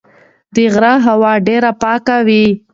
[0.55, 2.43] د غره هوا ډېره پاکه ده.